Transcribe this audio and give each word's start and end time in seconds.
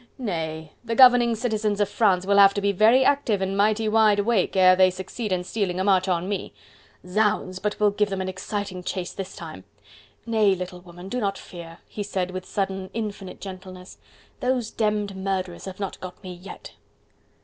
Nay! 0.17 0.71
the 0.83 0.95
governing 0.95 1.35
citizens 1.35 1.79
of 1.79 1.87
France 1.87 2.25
will 2.25 2.39
have 2.39 2.55
to 2.55 2.59
be 2.61 2.71
very 2.71 3.05
active 3.05 3.39
and 3.39 3.55
mighty 3.55 3.87
wide 3.87 4.17
awake 4.17 4.55
ere 4.55 4.75
they 4.75 4.89
succeed 4.89 5.31
in 5.31 5.43
stealing 5.43 5.79
a 5.79 5.83
march 5.83 6.07
on 6.07 6.27
me.... 6.27 6.55
Zounds! 7.05 7.59
but 7.59 7.79
we'll 7.79 7.91
give 7.91 8.09
them 8.09 8.19
an 8.19 8.27
exciting 8.27 8.83
chase 8.83 9.13
this 9.13 9.35
time.... 9.35 9.63
Nay! 10.25 10.55
little 10.55 10.81
woman, 10.81 11.07
do 11.07 11.19
not 11.19 11.37
fear!" 11.37 11.77
he 11.87 12.01
said 12.01 12.31
with 12.31 12.47
sudden 12.47 12.89
infinite 12.95 13.39
gentleness, 13.39 13.99
"those 14.39 14.71
demmed 14.71 15.15
murderers 15.15 15.65
have 15.65 15.79
not 15.79 15.99
got 15.99 16.23
me 16.23 16.33
yet." 16.33 16.71